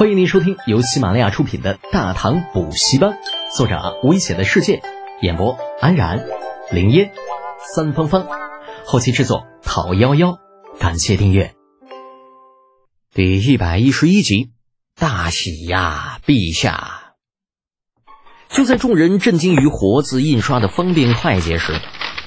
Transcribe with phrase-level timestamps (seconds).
[0.00, 3.10] 欢迎您收听由喜马拉雅出品的《大唐补习班》，
[3.54, 4.80] 作者危险的世界，
[5.20, 6.24] 演播安然、
[6.70, 7.12] 林烟、
[7.74, 8.26] 三芳芳，
[8.86, 10.38] 后期制作讨幺幺，
[10.78, 11.54] 感谢订阅。
[13.12, 14.52] 第一百一十一集，
[14.98, 17.12] 大喜呀，陛下！
[18.48, 21.78] 就在众人震惊于活字印刷的方便快捷时，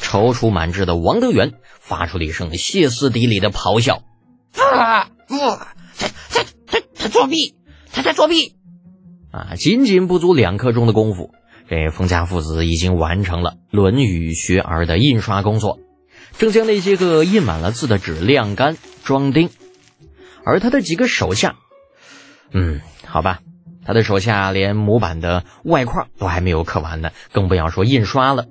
[0.00, 4.00] 踌躇满志的王德元发出了一声歇斯底里的咆哮
[4.56, 5.10] ：“啊！
[5.28, 5.74] 啊！
[6.94, 7.54] 他作弊！
[7.92, 8.54] 他在作弊！
[9.30, 11.32] 啊，仅仅不足两刻钟的功夫，
[11.68, 15.78] 这冯家父子已经完成了《论语学而》的印刷工作，
[16.38, 19.50] 正将那些个印满了字的纸晾干装订。
[20.44, 21.56] 而他的几个手下，
[22.52, 23.40] 嗯，好吧，
[23.84, 28.46] 他的手下连模板的外框都还没有刻完呢，更不要说印刷了。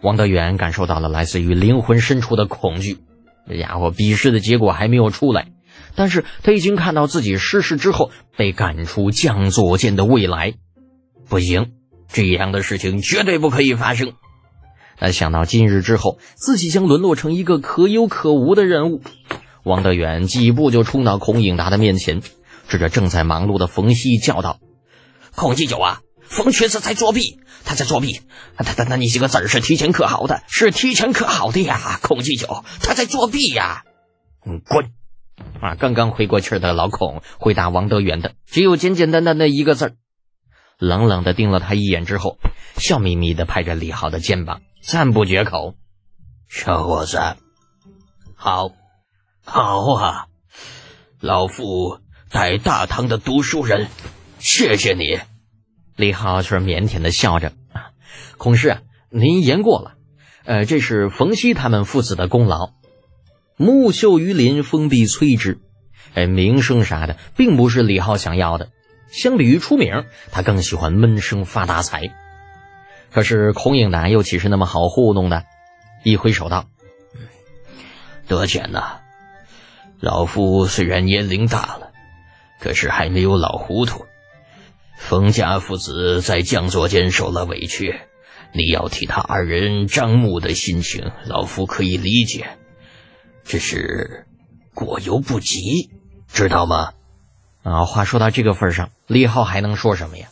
[0.00, 2.98] 王德元感受到了来自于灵魂深处的恐惧，
[3.46, 5.48] 这家伙笔试的结果还没有出来。
[5.94, 10.54] 但是他已经看到自己失势之后被赶出将佐监的未来，
[11.28, 11.72] 不行，
[12.12, 14.12] 这样的事情绝对不可以发生。
[15.00, 19.02] 那想到今日之后自己将沦落成一个可有可无的人物，
[19.62, 22.20] 王德远几步就冲到孔颖达的面前，
[22.68, 24.58] 指着正在忙碌的冯熙叫道
[25.36, 28.22] ：“孔祭酒啊，冯瘸子在作弊，他在作弊，
[28.56, 33.84] 他他那你几个字是提前刻好的，是提前刻好的呀，孔祭酒他在作弊呀，
[34.44, 34.90] 嗯，滚！”
[35.60, 35.74] 啊！
[35.74, 39.92] 刚刚回过气儿的老孔回答王德元的只有简简单单的一个字儿，
[40.78, 42.38] 冷冷的盯了他一眼之后，
[42.76, 45.74] 笑眯眯的拍着李浩的肩膀，赞不绝口
[46.48, 47.18] ：“小伙子，
[48.34, 48.70] 好，
[49.44, 50.26] 好啊！
[51.20, 52.00] 老夫
[52.30, 53.88] 带大唐的读书人，
[54.38, 55.18] 谢谢你。”
[55.96, 57.52] 李浩却腼腆的笑着
[58.38, 58.78] ：“孔师，
[59.10, 59.94] 您言过了，
[60.44, 62.70] 呃，这是冯熙他们父子的功劳。”
[63.58, 65.58] 木秀于林，风必摧之。
[66.14, 68.70] 哎，名声啥的，并不是李浩想要的。
[69.10, 72.14] 相比于出名，他更喜欢闷声发大财。
[73.10, 75.42] 可是孔颖达又岂是那么好糊弄的？
[76.04, 76.68] 一挥手道
[78.28, 79.00] ：“德简呐，
[79.98, 81.90] 老夫虽然年龄大了，
[82.60, 84.06] 可是还没有老糊涂。
[84.96, 87.98] 冯家父子在将佐间受了委屈，
[88.52, 92.46] 你要替他二人张目的心情，老夫可以理解。”
[93.48, 94.26] 只是
[94.74, 95.88] 过犹不及，
[96.30, 96.92] 知道吗？
[97.62, 100.28] 啊，话说到这个份上，李浩还能说什么呀？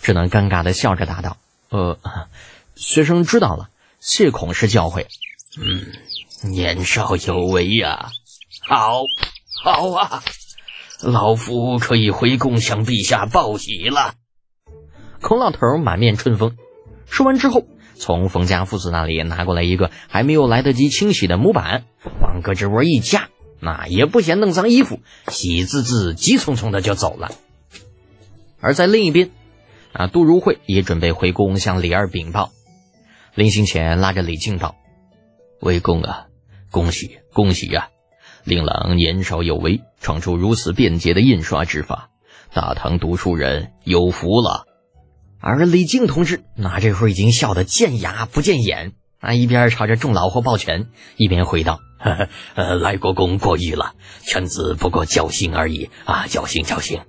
[0.00, 1.38] 只能尴尬的笑着答道
[1.70, 1.98] ：“呃，
[2.76, 3.68] 学生知道了，
[3.98, 5.06] 谢孔师教诲。”
[5.60, 8.10] 嗯，年少有为呀，
[8.60, 9.02] 好，
[9.64, 10.22] 好啊，
[11.00, 14.14] 老夫可以回宫向陛下报喜了。
[15.20, 16.56] 孔老头满面春风，
[17.10, 17.66] 说完之后。
[18.02, 21.84] 从冯家父子那里拿过来一个还没有来得及清洗的模板，
[22.20, 23.28] 往胳肢窝一夹，
[23.60, 24.98] 那也不嫌弄脏衣服，
[25.28, 27.30] 喜滋滋、急匆匆的就走了。
[28.60, 29.30] 而在另一边，
[29.92, 32.50] 啊，杜如晦也准备回宫向李二禀报，
[33.36, 34.74] 临行前拉着李靖道
[35.62, 36.26] ：“魏公啊，
[36.72, 37.90] 恭喜恭喜呀！
[38.42, 42.10] 令郎年少有为，创出如此便捷的印刷之法，
[42.52, 44.66] 大唐读书人有福了。”
[45.42, 50.86] 而李靖同志那这会儿已经笑得见牙不见眼啊，一边朝着众老伙抱拳，
[51.16, 53.94] 一边回道：“呵呵呃，来国公过誉了，
[54.24, 57.00] 臣子不过侥幸而已啊，侥幸侥幸。”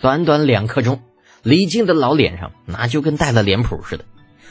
[0.00, 1.02] 短短两刻钟，
[1.42, 4.04] 李靖的老脸上那就跟带了脸谱似的，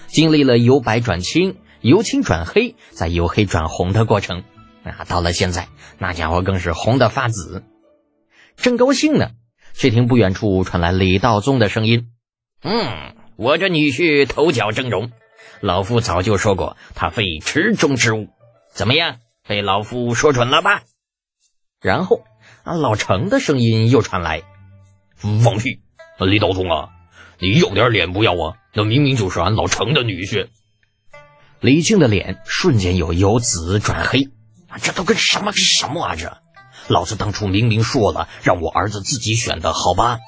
[0.08, 4.44] 经历了由白转青、由青转黑，再由黑转红的过程
[4.84, 7.64] 啊，到了现在，那家伙更是红的发紫。
[8.58, 9.32] 正高兴呢，
[9.74, 12.10] 却听不远处传来李道宗的声音。
[12.64, 15.12] 嗯，我这女婿头角峥嵘，
[15.60, 18.30] 老夫早就说过，他非池中之物。
[18.74, 20.84] 怎么样，被老夫说准了吧？
[21.82, 22.22] 然后
[22.64, 24.44] 啊，老程的声音又传来
[25.16, 25.82] ：“放屁！
[26.20, 26.90] 李道宗啊，
[27.40, 28.56] 你有点脸不要啊？
[28.74, 30.48] 那明明就是俺老程的女婿。”
[31.60, 34.30] 李靖的脸瞬间由由紫转黑，
[34.82, 36.16] 这都跟什么什么啊？
[36.16, 36.38] 这
[36.88, 40.20] 老子当初明明说了，让我儿子自己选的，好吧？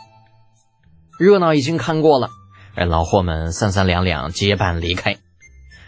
[1.17, 2.29] 热闹已经看过了，
[2.75, 5.17] 而，老货们三三两两结伴离开。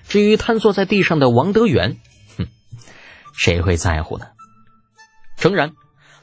[0.07, 1.97] 至于瘫坐在地上的王德元，
[2.38, 2.47] 哼，
[3.35, 4.27] 谁会在乎呢？
[5.35, 5.71] 诚然，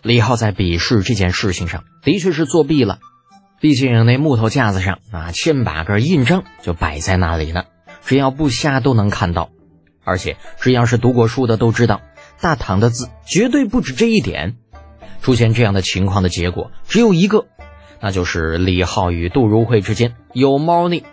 [0.00, 2.98] 李浩在比试这件事情上的确是作弊了。
[3.60, 7.64] 毕竟那木头架子上啊，千把个印章就摆在那里呢，
[8.04, 9.50] 只要不瞎都能看到。
[10.02, 12.00] 而且只要是读过书的都知道，
[12.40, 14.56] 大唐的字绝对不止这一点。
[15.20, 17.46] 出现这样的情况的结果只有一个。
[18.04, 21.04] 那就是李浩与杜如晦之间有猫腻，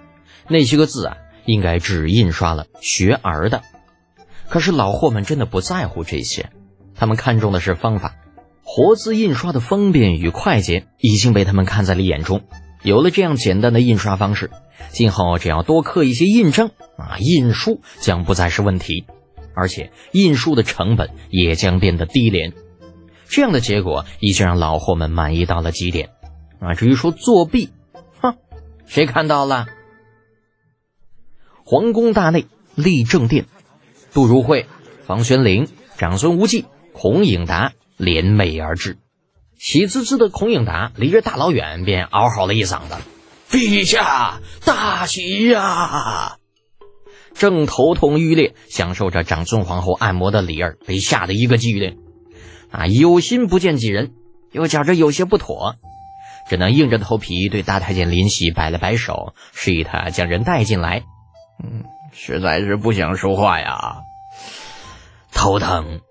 [0.50, 3.62] 那些个字啊，应该只印刷了学儿的。
[4.50, 6.50] 可是老货们真的不在乎这些，
[6.94, 8.18] 他们看重的是方法。
[8.62, 12.42] 活字印刷的方便与快捷已经被他们看在了眼中。
[12.84, 14.52] 有了这样简单的印刷方式，
[14.90, 19.06] 今后只要多刻一些印章啊，印书将不再是问题，
[19.56, 22.52] 而且印书的成本也将变得低廉。
[23.30, 26.10] 这样的结果已经让老货们满意到了极点
[26.62, 26.76] 啊！
[26.76, 27.72] 至于说作弊，
[28.22, 28.38] 哼，
[28.86, 29.66] 谁看到了？
[31.66, 33.46] 皇宫大内，立正殿，
[34.14, 34.68] 杜如晦、
[35.08, 35.68] 房玄龄、
[35.98, 39.00] 长孙无忌、孔颖达联袂而至。
[39.58, 42.96] 喜滋滋的孔颖达离着大老远便嗷嚎了一嗓子
[43.50, 46.38] ：“陛下，大喜呀！”
[47.34, 51.98] 正头痛欲裂，享受着长孙皇后按摩的李儿被吓得一个激灵，
[52.70, 54.14] 啊，有心不见几人，
[54.52, 55.76] 又觉着有些不妥，
[56.52, 61.04] 只能硬着头皮对大太监林喜摆了摆手，示意他将人带进来。
[61.64, 64.00] 嗯，实在是不想说话呀，
[65.32, 66.02] 头疼。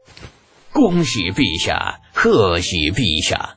[0.72, 3.56] 恭喜陛下，贺喜陛下！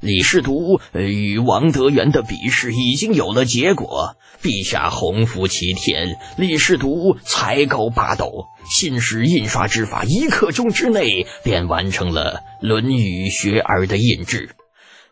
[0.00, 14.56] 李世独与王德元的比试已经有了结果，陛下洪福齐天，李世独才高八斗，新式印刷之法一刻钟之内便完成了《论语·学而》的印制。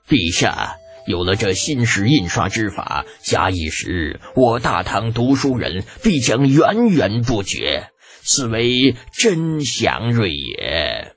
[0.08, 7.88] 陛下有了这新式印刷之法，假以时日，我大唐读书人必将源源不绝，
[8.22, 11.16] 此为真祥瑞也。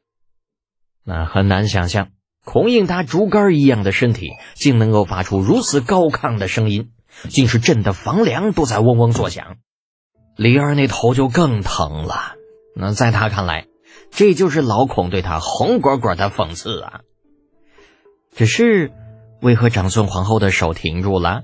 [1.05, 2.09] 那很难想象，
[2.45, 6.91] 孔应达竹竿一样的身体竟能够发出如此高亢的声音，
[7.29, 9.57] 竟是震得房梁都在嗡嗡作响。
[10.35, 12.35] 李二那头就更疼了。
[12.75, 13.67] 那在他看来，
[14.09, 17.01] 这就是老孔对他红果果的讽刺啊。
[18.35, 18.91] 只是，
[19.43, 21.41] 为何长孙皇后的手停住了？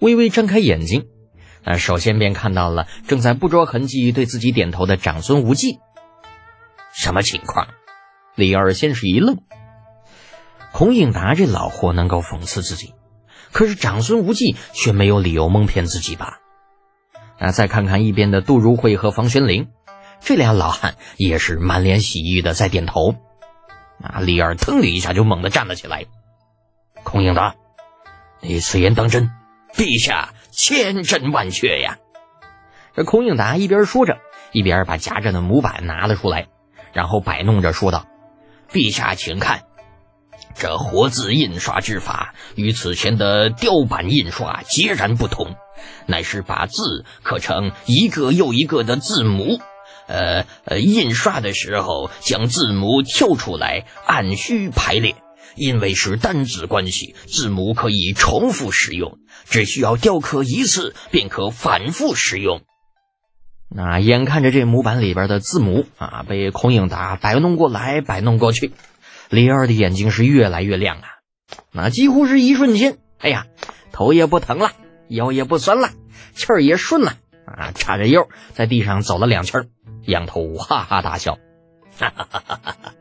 [0.00, 1.06] 微微睁开眼睛，
[1.62, 5.78] 那首先便看到了正在不着痕迹对自己点头的长孙无忌。
[6.94, 7.68] 什么情况？
[8.34, 9.36] 李二先是一愣，
[10.72, 12.94] 孔颖达这老货能够讽刺自己，
[13.52, 16.38] 可是长孙无忌却没有理由蒙骗自己吧？
[17.38, 19.68] 那再看看一边的杜如晦和房玄龄，
[20.20, 23.16] 这俩老汉也是满脸喜意的在点头。
[24.02, 26.06] 啊，李二腾的一下就猛地站了起来。
[27.06, 27.54] 孔颖达，
[28.40, 29.30] 你此言当真？
[29.76, 31.98] 陛下千真万确呀！
[32.96, 34.18] 这孔颖达一边说着，
[34.50, 36.48] 一边把夹着的模板拿了出来，
[36.92, 38.06] 然后摆弄着说道。
[38.72, 39.62] 陛下，请看，
[40.56, 45.54] 这活字印刷之法与此前的雕版印刷截然不同，
[46.06, 49.60] 乃是把字刻成一个又一个的字母。
[50.08, 55.14] 呃呃，印刷的时候将字母挑出来按序排列，
[55.56, 62.62] 因为是单字关系，字母可以重复使用，只需要雕刻一次便可反复使用。
[63.68, 68.72] 那眼看着这模板里边的字母啊，被孔颖达摆弄过来摆弄过去，
[69.28, 71.08] 李二的眼睛是越来越亮啊！
[71.72, 73.46] 那几乎是一瞬间，哎呀，
[73.92, 74.70] 头也不疼了，
[75.08, 75.90] 腰也不酸了，
[76.34, 77.14] 气儿也顺了
[77.44, 77.72] 啊！
[77.74, 79.68] 叉着腰在地上走了两圈，
[80.04, 81.38] 仰头哈哈大笑，
[81.98, 82.94] 哈哈哈哈哈！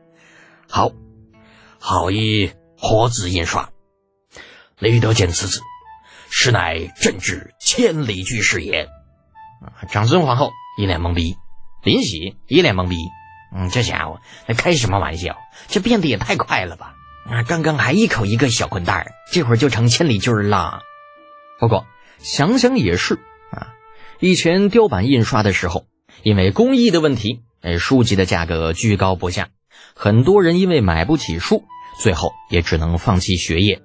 [0.67, 0.91] 好，
[1.87, 3.69] 好一活字印刷，
[4.79, 5.61] 雷德见此子，
[6.31, 8.89] 实乃朕之千里驹事也。
[9.91, 11.35] 长孙皇后一脸懵逼，
[11.83, 12.97] 林喜一脸懵逼。
[13.55, 15.37] 嗯，这家伙那开什么玩笑？
[15.67, 16.95] 这变得也太快了吧！
[17.29, 20.81] 啊，刚刚还一口一个小混蛋，这会儿就成千里驹了。
[21.59, 21.85] 不过
[22.17, 23.19] 想想也是
[23.51, 23.75] 啊，
[24.19, 25.85] 以前雕版印刷的时候，
[26.23, 29.49] 因为工艺的问题，哎，书籍的价格居高不下，
[29.95, 31.63] 很多人因为买不起书，
[32.01, 33.81] 最后也只能放弃学业。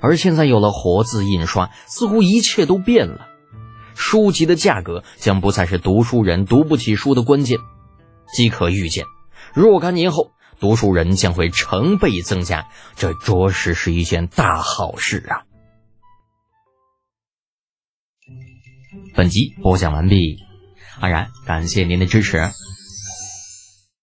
[0.00, 3.26] 而现在有了活字印刷，似乎一切都变了。
[3.96, 7.58] 书籍的价格将不再是读书人读不起书的关键，
[8.32, 9.04] 即可预见，
[9.54, 15.42] 若干年后读书人将会成倍增加，这着实是一件大好事啊！
[19.16, 20.38] 本集播讲完毕，
[21.00, 22.50] 安然感谢您的支持。